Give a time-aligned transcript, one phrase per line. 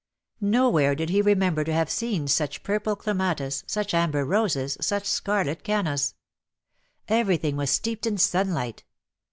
[0.39, 3.63] No where did he remember to have seen such purple DEAD LOVE HAS CHAINS,']'] clematis,
[3.67, 6.15] such amber roses, such scarlet cannas.
[7.07, 8.83] Everything was steeped in sunlight.